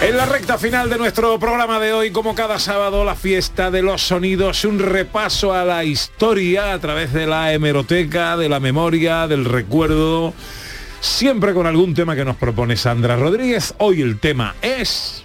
[0.02, 3.82] En la recta final de nuestro programa de hoy, como cada sábado, la fiesta de
[3.82, 9.26] los sonidos, un repaso a la historia a través de la hemeroteca, de la memoria,
[9.26, 10.34] del recuerdo,
[11.00, 13.74] siempre con algún tema que nos propone Sandra Rodríguez.
[13.78, 15.24] Hoy el tema es...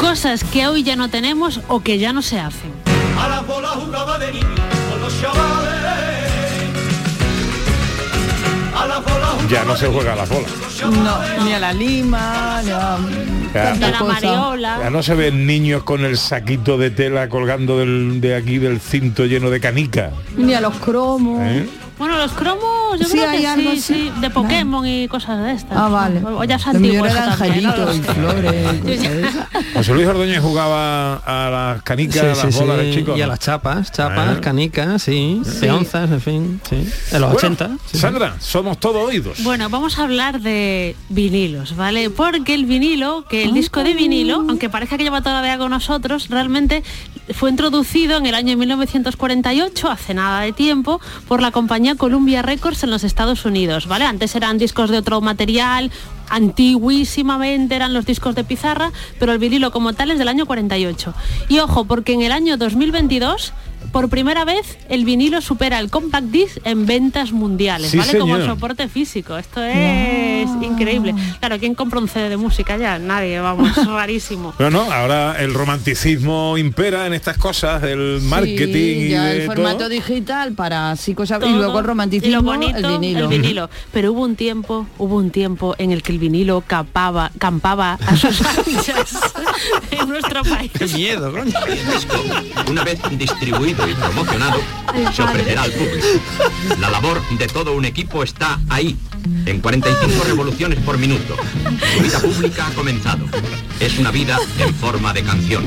[0.00, 2.72] Cosas que hoy ya no tenemos o que ya no se hacen.
[3.18, 3.74] A la bola
[9.50, 10.46] Ya no se juega a la bola.
[10.82, 12.98] No, ni a la lima, ni a...
[13.54, 14.78] Ya, la mariola.
[14.82, 18.78] ya no se ven niños con el saquito de tela colgando del- de aquí del
[18.78, 20.10] cinto lleno de canica.
[20.36, 21.40] Ni a los cromos.
[21.42, 21.66] ¿eh?
[21.96, 22.62] Bueno, los cromos,
[22.96, 25.76] yo Sí, creo hay que algo sí, sí, de Pokémon y cosas de estas.
[25.78, 26.22] Ah, vale.
[26.24, 29.46] O ya es antiguo eso también, no y flores y cosas de esas.
[29.74, 33.18] José Luis Ordóñez jugaba a las canicas, Sí, a las sí, sí, bolas de chicos.
[33.18, 34.40] Y a las chapas, chapas, Ah.
[34.40, 36.76] canicas, sí, peonzas, en fin, sí.
[37.12, 37.68] En los Bueno, 80.
[37.68, 37.98] sí, sí.
[37.98, 39.42] Sandra, somos todos oídos.
[39.42, 42.10] Bueno, vamos a hablar de vinilos, ¿vale?
[42.10, 45.58] Porque el vinilo, que el disco de vinilo, aunque parezca que lleva toda la vida
[45.58, 46.82] con nosotros, realmente
[47.34, 52.77] fue introducido en el año 1948, hace nada de tiempo, por la compañía Columbia Records
[52.82, 54.04] en los Estados Unidos, ¿vale?
[54.04, 55.90] Antes eran discos de otro material,
[56.28, 61.14] antiguísimamente eran los discos de pizarra, pero el vinilo como tal es del año 48.
[61.48, 63.52] Y ojo, porque en el año 2022
[63.92, 68.18] por primera vez el vinilo supera el compact disc en ventas mundiales, Sí, ¿vale?
[68.18, 69.36] Como soporte físico.
[69.36, 71.14] Esto es increíble.
[71.40, 72.98] Claro, ¿quién compra un CD de música ya?
[72.98, 74.54] Nadie, vamos, rarísimo.
[74.58, 79.46] Bueno, ahora el romanticismo impera en estas cosas, el marketing Sí, y ya de el
[79.46, 79.88] formato todo.
[79.88, 83.20] digital para así cosas y luego el y romanticismo lo bonito, el vinilo.
[83.24, 83.70] el vinilo.
[83.92, 88.16] Pero hubo un tiempo, hubo un tiempo en el que el vinilo capaba, campaba a
[88.16, 89.18] sus anchas
[89.90, 90.70] en nuestro país.
[90.78, 91.52] Qué miedo, coño.
[92.68, 94.60] Una vez distribuido y promocionado,
[95.12, 96.06] se ofrecerá al público.
[96.80, 98.96] La labor de todo un equipo está ahí,
[99.46, 101.36] en 45 revoluciones por minuto.
[101.94, 103.26] Su vida pública ha comenzado.
[103.78, 105.64] Es una vida en forma de canción.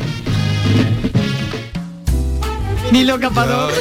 [2.92, 3.74] Ni lo capador.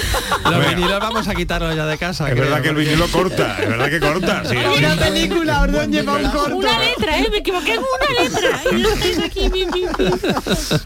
[0.51, 2.29] Los vinilos vamos a quitarlos ya de casa.
[2.29, 4.43] Es creo, verdad que el vinilo corta, es verdad que corta.
[4.45, 4.57] sí.
[4.57, 6.57] Una película, Ordóñez va un corto.
[6.57, 7.29] Una letra, ¿eh?
[7.31, 8.61] Me equivoqué en una letra.
[8.77, 9.87] Y estoy aquí, mi, mi, mi.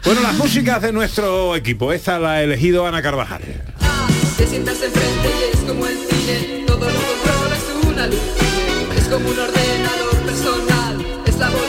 [0.05, 1.93] Bueno, las músicas de nuestro equipo.
[1.93, 3.43] Esta la ha elegido Ana Carvajal.
[4.37, 8.19] Te sientas enfrente y es como el cine, todo lo controla es una luz.
[8.97, 11.47] Es como un ordenador personal, es la.
[11.49, 11.64] Está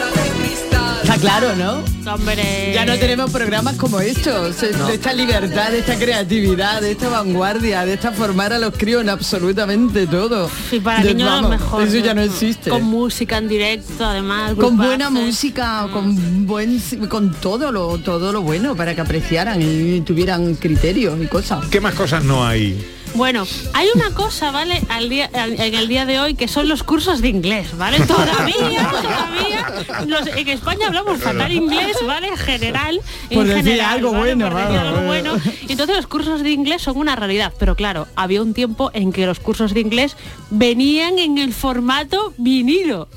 [1.25, 2.13] claro, ¿no?
[2.13, 2.71] Hombre.
[2.73, 7.09] Ya no tenemos programas como estos, eh, de esta libertad, de esta creatividad, de esta
[7.09, 10.49] vanguardia, de esta formar a los críos en absolutamente todo.
[10.71, 11.83] Y para De- niños vamos, mejor.
[11.87, 12.69] Eso ya no existe.
[12.69, 14.53] Con música en directo, además.
[14.55, 15.25] con buena grupaces.
[15.27, 21.17] música, con buen con todo lo todo lo bueno para que apreciaran y tuvieran criterios
[21.21, 21.65] y cosas.
[21.67, 22.83] ¿Qué más cosas no hay?
[23.15, 24.81] Bueno, hay una cosa, ¿vale?
[24.89, 27.99] Al día, al- en el día de hoy que son los cursos de inglés, ¿vale?
[28.05, 32.27] Todavía, todavía, los- en España hablamos fatal inglés, ¿vale?
[32.27, 32.99] En general.
[33.29, 34.35] en Por decir general, algo ¿vale?
[34.35, 35.31] bueno, Por decir vamos, algo bueno.
[35.35, 35.51] bueno.
[35.69, 39.25] Entonces los cursos de inglés son una realidad, pero claro, había un tiempo en que
[39.25, 40.17] los cursos de inglés
[40.49, 43.07] venían en el formato vinilo.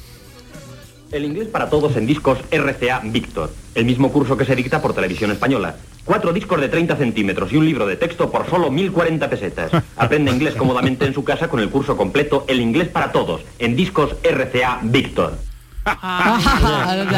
[1.11, 3.53] El inglés para todos en discos RCA Victor.
[3.75, 5.77] El mismo curso que se dicta por televisión española.
[6.09, 9.71] Cuatro discos de 30 centímetros y un libro de texto por solo 1.040 pesetas.
[9.97, 13.77] Aprende inglés cómodamente en su casa con el curso completo El inglés para todos en
[13.77, 14.81] discos RCA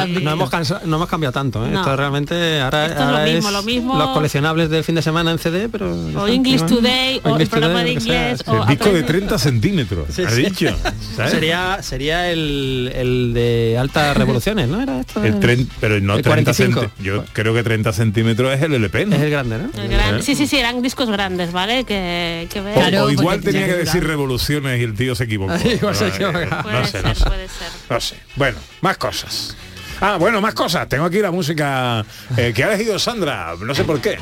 [0.07, 0.23] Victor.
[0.23, 1.71] No hemos, cansa- no hemos cambiado tanto, ¿eh?
[1.71, 1.81] No.
[1.81, 3.99] Esto realmente ahora, Esto es lo mismo, lo mismo.
[3.99, 5.91] los coleccionables del fin de semana en CD, pero...
[6.17, 9.39] O English Today, o el English programa de inglés, o El disco de aprende- 30
[9.39, 10.43] centímetros, Sí, ha sí.
[10.43, 10.77] dicho.
[11.17, 11.33] ¿sabes?
[11.33, 14.81] Sería, sería el, el de altas revoluciones, ¿no?
[14.83, 15.23] Era esto.
[15.23, 16.81] El tren, pero no El 30 45.
[16.81, 17.05] centímetros.
[17.05, 19.17] Yo creo que 30 centímetros es el LP, ¿no?
[19.17, 19.83] Es el grande, ¿no?
[19.83, 20.23] El gran- ¿Eh?
[20.23, 21.85] Sí, sí, sí, eran discos grandes, ¿vale?
[21.85, 22.61] Que, que
[23.01, 25.55] O- igual tenía que decir revoluciones y el tío se equivocó.
[25.65, 26.39] Igual se equivocó.
[26.39, 27.69] ser, puede ser.
[27.89, 28.17] No sé.
[28.37, 29.57] Bueno, más cosas.
[30.01, 30.89] Ah, bueno, más cosas.
[30.89, 32.05] Tengo aquí la música
[32.37, 33.55] eh, que ha elegido Sandra.
[33.61, 34.19] No sé por qué.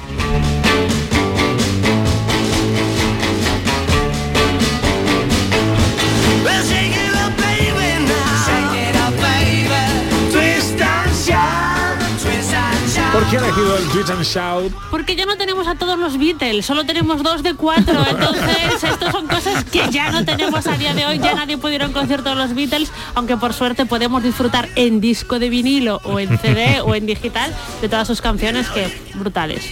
[13.28, 14.72] ¿Por qué ha elegido el Twitch and Shout?
[14.90, 18.02] Porque ya no tenemos a todos los Beatles, solo tenemos dos de cuatro.
[18.10, 21.18] Entonces, estas son cosas que ya no tenemos a día de hoy.
[21.18, 24.70] Ya nadie puede ir a un concierto de los Beatles, aunque por suerte podemos disfrutar
[24.76, 28.98] en disco de vinilo o en CD o en digital de todas sus canciones que
[29.12, 29.62] brutales.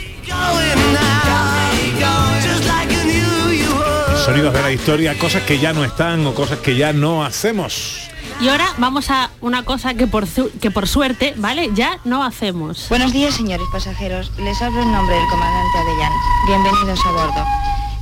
[4.22, 8.10] Sonidos de la historia, cosas que ya no están o cosas que ya no hacemos.
[8.38, 11.70] Y ahora vamos a una cosa que por, que por suerte, ¿vale?
[11.74, 12.86] Ya no hacemos.
[12.90, 14.30] Buenos días, señores pasajeros.
[14.38, 16.12] Les hablo en nombre del comandante Avellán.
[16.46, 17.46] Bienvenidos a bordo.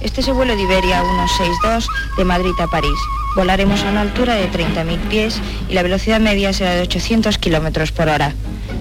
[0.00, 2.98] Este es el vuelo de Iberia 162 de Madrid a París.
[3.36, 7.92] Volaremos a una altura de 30.000 pies y la velocidad media será de 800 kilómetros
[7.92, 8.34] por hora.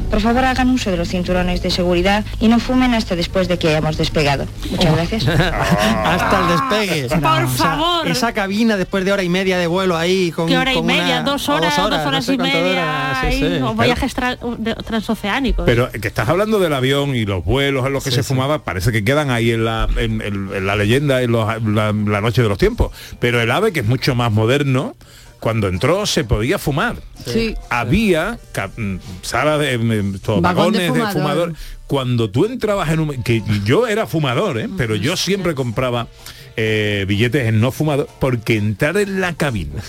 [0.10, 3.58] Por favor, hagan uso de los cinturones de seguridad y no fumen hasta después de
[3.58, 4.46] que hayamos despegado.
[4.70, 5.28] Muchas gracias.
[5.28, 6.48] Hasta el
[6.88, 7.10] despegue.
[7.20, 8.08] Por O sea, favor.
[8.08, 11.22] esa cabina después de hora y media de vuelo ahí con ¿Qué hora y media?
[11.22, 11.76] una- ¿Dos o horas?
[11.76, 12.62] ¿Dos horas, no sé y media?
[12.70, 13.62] dura, sí, Ay, sí.
[13.64, 15.66] o viajes tra- transoceánicos.
[15.66, 18.92] Pero que estás hablando del avión y los vuelos en los que se fumaba, parece
[18.92, 22.42] que quedan ahí en la, en, en- en la leyenda, en los- la, la noche
[22.44, 22.92] de los tiempos.
[23.20, 24.96] Pero el AVE, que es mucho más moderno,
[25.44, 26.96] cuando entró se podía fumar.
[27.26, 27.54] Sí.
[27.70, 28.40] Había
[28.78, 31.12] mm, salas de mm, de vagones de fumador.
[31.12, 31.54] fumador.
[31.86, 33.24] Cuando tú entrabas en un...
[33.24, 34.70] que yo era fumador, ¿eh?
[34.78, 36.08] pero yo siempre compraba
[36.56, 39.84] eh, billetes en no fumador porque entrar en la cabina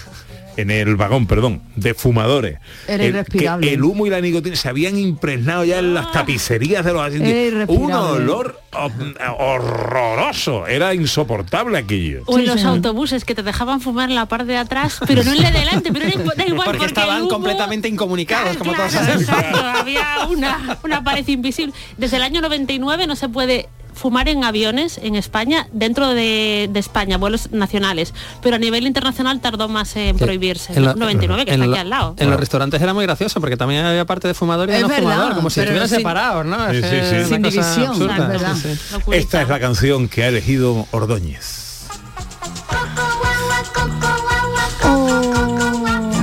[0.57, 2.59] en el vagón, perdón, de fumadores.
[2.89, 3.67] Era el, irrespirable.
[3.69, 7.03] que el humo y la nicotina se habían impregnado ya en las tapicerías de los
[7.03, 7.69] asientos.
[7.77, 8.93] Un olor hor-
[9.39, 10.67] horroroso.
[10.67, 12.23] Era insoportable aquello.
[12.27, 15.33] O en los autobuses que te dejaban fumar en la parte de atrás, pero no
[15.33, 18.91] en la de delante, pero era igual Porque estaban el humo- completamente incomunicados, como todos
[18.91, 19.23] Claro, sabemos.
[19.29, 21.73] exacto, había una, una pared invisible.
[21.97, 26.81] Desde el año 99 no se puede fumar en aviones en España, dentro de, de
[26.81, 30.73] España, vuelos nacionales, pero a nivel internacional tardó más en prohibirse.
[30.75, 32.15] En la- 99, que en está la- aquí al lado.
[32.19, 35.03] En los restaurantes era muy gracioso porque también había parte de fumador y no verdad,
[35.03, 36.71] fumador, como si estuvieran sin- separados, ¿no?
[36.71, 36.97] Sí, sí, que sí.
[37.17, 38.17] es Sin una cosa división, absurda.
[38.17, 38.55] es verdad.
[38.61, 39.01] Sí, sí.
[39.13, 41.65] Esta es la canción que ha elegido Ordóñez.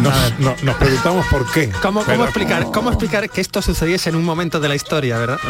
[0.01, 1.69] Nos, no- nos preguntamos por qué.
[1.81, 5.37] ¿Cómo, cómo explicar, ¿Cómo explicar que esto sucediese en un momento de la historia, verdad?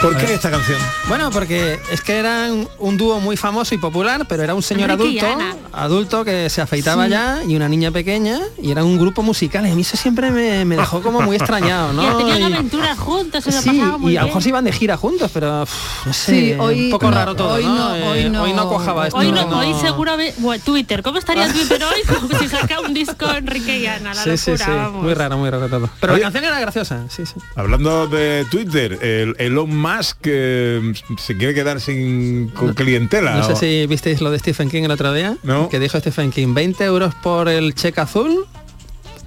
[0.00, 0.78] ¿Por qué esta canción?
[1.08, 4.90] Bueno, porque es que eran un dúo muy famoso y popular, pero era un señor
[4.90, 7.10] Enrique adulto, adulto que se afeitaba Sí.
[7.10, 9.66] ya y una niña pequeña y era un grupo musical.
[9.66, 12.02] Y a mí eso siempre me, me dejó como muy extrañado, ¿no?
[12.02, 14.48] Y tenían Y- aventuras juntos, se lo Sí, pasaba muy y a lo mejor se
[14.48, 15.66] iban de gira juntos, pero
[16.06, 17.74] no sé, Sí, hoy un poco no, raro todo, hoy ¿no?
[17.98, 18.68] no, hoy Eh, no.
[18.70, 19.18] cuajaba esto.
[19.18, 21.02] Hoy no, hoy seguro ve- bueno, Twitter.
[21.02, 22.02] ¿Cómo estaría Twitter hoy?
[22.14, 25.02] Como si saca un disco Enrique y Ana, la Sí, sí, locura, sí, vamos.
[25.02, 25.90] muy raro, muy raro todo.
[26.00, 26.22] Pero Oye.
[26.22, 27.34] la canción era graciosa, sí, sí.
[27.54, 33.36] Hablando de Twitter, el Elon Musk Musk que se quiere quedar sin con clientela.
[33.36, 35.36] No sé o- si visteis lo de Stephen King el otro día.
[35.42, 35.68] No.
[35.68, 38.46] Que dijo Stephen King, 20 euros por el cheque azul.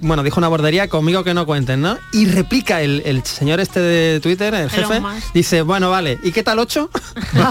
[0.00, 1.96] Bueno, dijo una bordería, conmigo que no cuenten, ¿no?
[2.12, 5.00] Y replica el, el señor este de Twitter, el jefe,
[5.32, 6.90] dice, bueno, vale, ¿y qué tal 8?
[7.32, 7.50] Como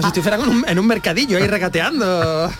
[0.00, 2.50] si estuviera en un, en un mercadillo ahí regateando.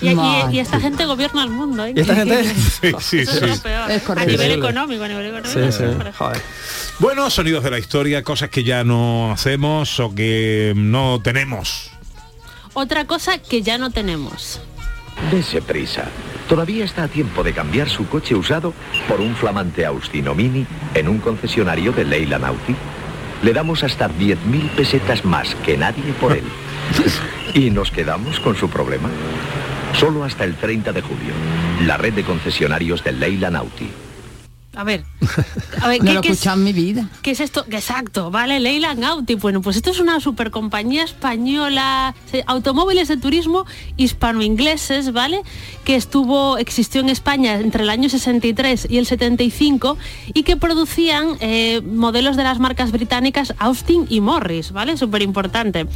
[0.00, 1.92] Y, y- y esta gente gobierna el mundo, ¿eh?
[1.96, 2.44] ¿Y esta gente?
[2.44, 3.90] Sí, sí, Eso es lo peor.
[3.90, 5.72] Es a nivel económico, a nivel económico.
[5.72, 5.78] Sí, sí.
[5.84, 6.12] Por ejemplo.
[6.18, 6.42] Joder.
[7.00, 11.92] Bueno, sonidos de la historia, cosas que ya no hacemos o que no tenemos.
[12.74, 14.60] Otra cosa que ya no tenemos.
[15.30, 16.06] Dese prisa.
[16.48, 18.74] Todavía está a tiempo de cambiar su coche usado
[19.08, 22.74] por un flamante Austin Mini en un concesionario de Leyland Audi.
[23.44, 26.44] Le damos hasta 10.000 pesetas más que nadie por él.
[27.54, 29.08] Y nos quedamos con su problema.
[29.94, 31.32] Solo hasta el 30 de julio.
[31.86, 33.90] La red de concesionarios de Leyland Audi.
[34.78, 35.02] A ver,
[35.82, 37.08] a ver, No ¿qué, lo he qué es, escuchado en mi vida.
[37.22, 37.64] qué es esto?
[37.68, 39.34] Exacto, vale, Leyland Audi.
[39.34, 42.14] Bueno, pues esto es una supercompañía española,
[42.46, 43.66] automóviles de turismo
[43.96, 45.42] hispano-ingleses, ¿vale?
[45.84, 49.98] Que estuvo, existió en España entre el año 63 y el 75
[50.32, 54.96] y que producían eh, modelos de las marcas británicas Austin y Morris, ¿vale?
[54.96, 55.86] Súper importante.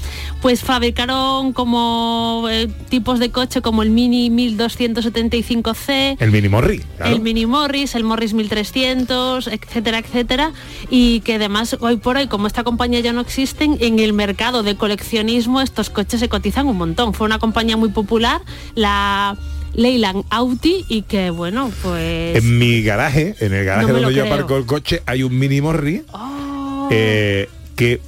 [0.40, 6.80] Pues fabricaron como eh, tipos de coche como el Mini 1275C, El mini Morri.
[6.96, 7.14] claro.
[7.14, 10.52] el Mini Morris, el Morris 1300, etcétera, etcétera,
[10.90, 14.62] y que además hoy por hoy, como esta compañía ya no existen, en el mercado
[14.62, 17.14] de coleccionismo estos coches se cotizan un montón.
[17.14, 18.40] Fue una compañía muy popular,
[18.74, 19.36] la
[19.74, 22.36] Leyland Audi, y que bueno, pues...
[22.36, 24.34] En mi garaje, en el garaje No donde yo creo.
[24.34, 26.88] aparco el coche, hay un mini Morri Oh.
[26.90, 28.00] eh, que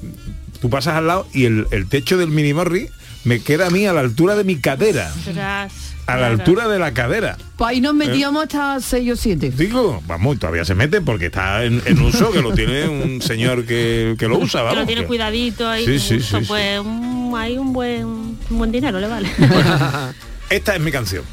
[0.61, 2.89] tú pasas al lado y el, el techo del mini Morri
[3.25, 5.11] me queda a mí a la altura de mi cadera.
[5.27, 7.37] Ostras, A la altura de la cadera.
[7.57, 9.51] Pues ahí nos metíamos hasta 6 o 7.
[9.57, 13.65] Digo, vamos, todavía se mete porque está en, en uso, que lo tiene un señor
[13.65, 14.79] que, que lo usa, que vamos.
[14.81, 16.45] lo tiene que- cuidadito ahí, Sí, sí, sí, sí.
[16.47, 19.29] pues un- hay un buen, un buen dinero, le vale.
[20.51, 21.25] Esta es mi canción.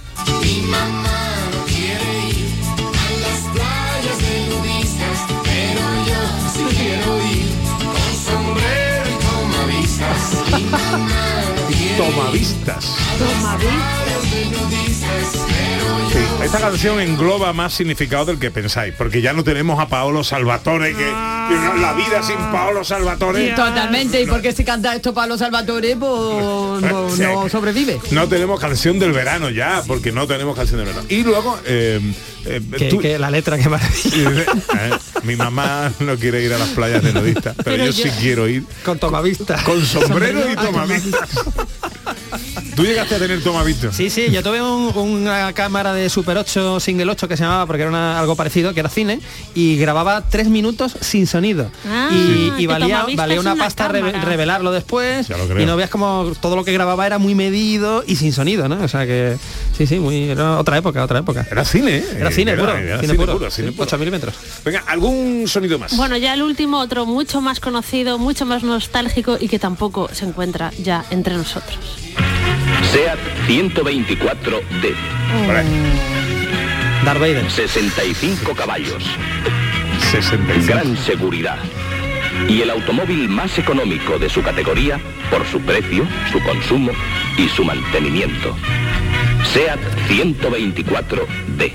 [0.42, 6.22] Mi mamá no quiere ir a las playas de nudistas, pero yo
[6.54, 7.50] sí quiero ir
[7.86, 10.20] con sombrero y tomavistas.
[10.58, 10.98] Mi mamá
[11.56, 11.98] no quiere Tomavistas.
[11.98, 13.11] playas de nudistas, pero
[16.12, 20.24] Sí, esta canción engloba más significado del que pensáis, porque ya no tenemos a Paolo
[20.26, 21.06] Salvatore, que, que
[21.56, 23.50] no- la vida sin Paolo Salvatore.
[23.52, 27.22] Totalmente, y porque si canta esto para los Salvatore, pues no, Sí.
[27.22, 28.00] no sobrevive.
[28.12, 31.06] No tenemos canción del verano ya, porque no tenemos canción del verano.
[31.08, 32.02] Y luego, eh,
[32.46, 34.02] eh, Que, tú- que la letra, que maravilla.
[34.82, 34.92] Eh,
[35.24, 38.10] mi mamá no quiere ir a las playas de nudistas, pero, Pero yo, yo- sí
[38.20, 39.62] quiero ir Con tomavista.
[39.64, 41.30] con sombrero y Sombrero y tomavistas.
[42.76, 43.96] ¿Tú llegaste a tener tomavistas?
[43.96, 47.66] Sí, sí, yo tuve un- una cámara de Super 8, Single 8 que se llamaba,
[47.68, 49.20] porque era una- algo parecido, que era cine,
[49.54, 51.70] y grababa tres minutos sin sonido.
[51.88, 52.10] Ah,
[52.58, 55.28] y valía, una una pasta re- revelarlo después.
[55.28, 55.62] Ya lo creo.
[55.62, 58.82] Y no veas como todo lo que grababa era muy medido y sin sonido, ¿no?
[58.84, 59.36] O sea que,
[59.78, 61.46] sí, sí, muy, era otra época, otra época.
[61.52, 62.06] Era cine, ¿eh?
[62.20, 63.84] Era cine Era- puro, era cine, cine puro, puro, cine sí, puro.
[63.88, 64.34] 8 milímetros.
[64.64, 65.96] Venga, ¿algún sonido más?
[65.98, 70.26] Bueno, ya el último, otro mucho más conocido, mucho más nostálgico y que tampoco se
[70.26, 71.78] encuentra ya entre nosotros.
[72.92, 74.96] SEAT 124D.
[77.06, 77.50] Darth Vader.
[77.50, 79.04] 65 caballos.
[80.12, 80.68] 65.
[80.68, 81.58] Gran seguridad.
[82.48, 85.00] Y el automóvil más económico de su categoría
[85.30, 86.92] por su precio, su consumo
[87.38, 88.56] y su mantenimiento.
[89.54, 89.80] SEAT
[90.10, 91.74] 124D.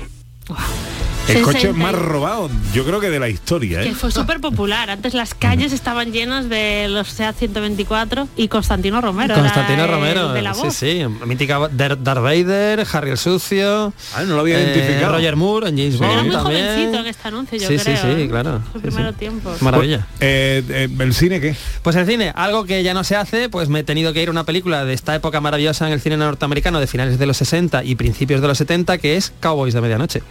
[1.27, 3.95] El coche 60 más robado, yo creo que de la historia, Que ¿eh?
[3.95, 4.89] fue súper popular.
[4.89, 9.33] Antes las calles estaban llenas de los SEAT 124 y Constantino Romero.
[9.33, 10.73] era Constantino el Romero, de la sí, voz.
[10.73, 15.13] sí, mítica Dar- Darth Vader, Harry el Sucio, Ah, no lo había eh, identificado.
[15.15, 15.99] Roger Moore en James Sí.
[15.99, 16.65] Bond Era muy también.
[16.67, 17.95] jovencito en este anuncio, yo sí, creo.
[17.97, 18.27] sí, sí, ¿eh?
[18.29, 18.61] claro.
[18.73, 19.03] Su sí, sí.
[19.19, 19.53] tiempo.
[19.61, 20.07] Maravilla.
[20.19, 21.55] Eh, ¿El cine qué?
[21.83, 24.27] Pues el cine, algo que ya no se hace, pues me he tenido que ir
[24.29, 27.37] a una película de esta época maravillosa en el cine norteamericano de finales de los
[27.37, 30.21] 60 y principios de los 70, que es Cowboys de Medianoche.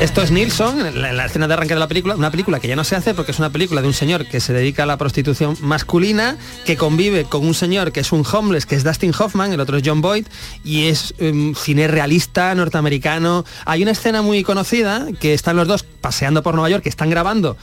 [0.00, 2.74] Esto es Nilsson, la, la escena de arranque de la película, una película que ya
[2.74, 4.96] no se hace porque es una película de un señor que se dedica a la
[4.96, 9.52] prostitución masculina, que convive con un señor que es un homeless, que es Dustin Hoffman,
[9.52, 10.26] el otro es John Boyd,
[10.64, 13.44] y es um, cine realista norteamericano.
[13.66, 17.10] Hay una escena muy conocida que están los dos paseando por Nueva York, que están
[17.10, 17.56] grabando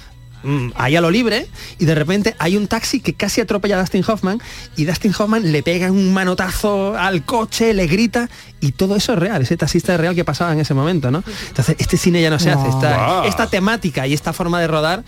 [0.44, 1.48] mm, ahí a lo libre
[1.80, 4.42] y de repente hay un taxi que casi atropella a Dustin Hoffman
[4.76, 8.30] y Dustin Hoffman le pega un manotazo al coche, le grita
[8.60, 11.24] y todo eso es real, ese taxista es real que pasaba en ese momento, ¿no?
[11.48, 15.04] Entonces este cine ya no se hace, esta, esta temática y esta forma de rodar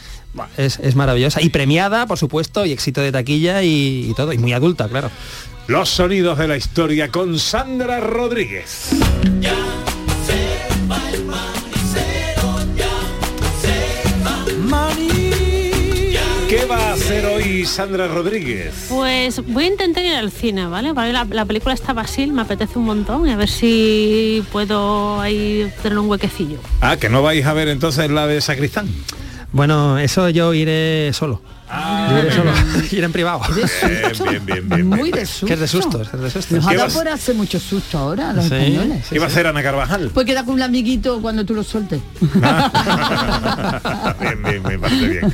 [0.57, 4.53] es maravillosa y premiada, por supuesto, y éxito de taquilla y, y todo, y muy
[4.53, 5.09] adulta, claro.
[5.69, 8.89] Los sonidos de la historia con Sandra Rodríguez.
[16.69, 18.85] Va a hacer hoy Sandra Rodríguez?
[18.89, 20.91] Pues voy a intentar ir al cine, ¿vale?
[20.93, 25.19] Vale, La, la película está Basil, me apetece un montón y a ver si puedo
[25.19, 26.59] ahí tener un huequecillo.
[26.81, 28.87] Ah, que no vais a ver entonces la de Sacristán.
[29.51, 31.41] Bueno, eso yo iré solo.
[31.69, 32.51] Yo iré solo,
[33.05, 33.41] en privado.
[33.53, 34.87] Bien, bien, bien, bien.
[34.87, 35.45] Muy de susto.
[35.45, 36.51] Que es de sustos, es de sustos.
[36.57, 38.55] Nos ha ¿Qué dado vas- por hacer mucho susto ahora a los Sí.
[38.55, 39.05] españoles.
[39.09, 40.09] ¿Qué va a hacer Ana Carvajal?
[40.13, 41.99] Pues queda con un amiguito cuando tú lo sueltes.
[44.19, 45.33] bien, bien, me parece bien.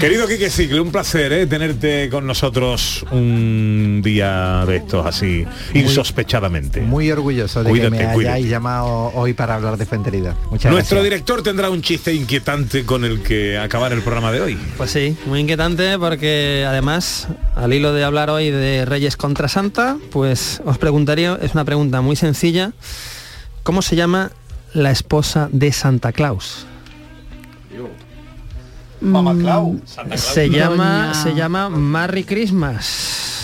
[0.00, 1.46] Querido Quique Cicle, un placer ¿eh?
[1.46, 6.80] tenerte con nosotros un día de estos así, insospechadamente.
[6.80, 8.48] Muy orgulloso de Cuídate, que me hayáis cuídate.
[8.48, 10.34] llamado hoy para hablar de Fuente Herida.
[10.50, 11.04] Muchas Nuestro gracias.
[11.04, 14.58] director tendrá un chiste inquietante con el que acabar el programa de hoy.
[14.76, 19.96] Pues sí, muy inquietante porque además, al hilo de hablar hoy de Reyes contra Santa,
[20.10, 22.72] pues os preguntaría, es una pregunta muy sencilla,
[23.64, 24.30] ¿cómo se llama
[24.72, 26.66] la esposa de Santa Claus?
[29.00, 29.80] Mamá Clau.
[30.16, 33.34] Se llama, Doña- se llama Merry Christmas.